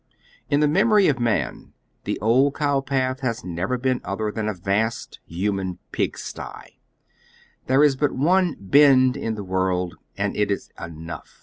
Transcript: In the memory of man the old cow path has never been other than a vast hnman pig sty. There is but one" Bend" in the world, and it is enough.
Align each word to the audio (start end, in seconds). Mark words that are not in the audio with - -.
In 0.49 0.61
the 0.61 0.67
memory 0.67 1.07
of 1.09 1.19
man 1.19 1.73
the 2.05 2.19
old 2.21 2.55
cow 2.55 2.81
path 2.81 3.19
has 3.19 3.43
never 3.43 3.77
been 3.77 4.01
other 4.03 4.31
than 4.31 4.47
a 4.49 4.53
vast 4.55 5.19
hnman 5.29 5.77
pig 5.91 6.17
sty. 6.17 6.79
There 7.67 7.83
is 7.83 7.95
but 7.95 8.11
one" 8.11 8.55
Bend" 8.79 9.15
in 9.15 9.35
the 9.35 9.43
world, 9.43 9.97
and 10.17 10.35
it 10.35 10.49
is 10.49 10.71
enough. 10.83 11.39